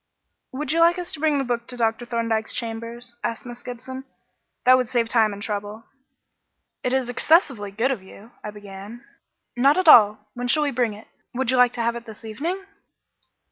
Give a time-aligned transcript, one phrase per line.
[0.51, 2.05] "Would you like us to bring the book to Dr.
[2.07, 4.03] Thorndyke's chambers?" asked Miss Gibson.
[4.65, 5.83] "That would save time and trouble."
[6.83, 9.05] "It is excessively good of you" I began.
[9.55, 10.25] "Not at all.
[10.33, 11.07] When shall we bring it?
[11.35, 12.65] Would you like to have it this evening?"